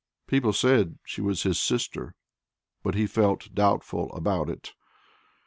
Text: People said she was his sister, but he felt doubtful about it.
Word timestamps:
People 0.25 0.51
said 0.51 0.97
she 1.05 1.21
was 1.21 1.43
his 1.43 1.59
sister, 1.59 2.15
but 2.81 2.95
he 2.95 3.05
felt 3.05 3.53
doubtful 3.53 4.11
about 4.13 4.49
it. 4.49 4.71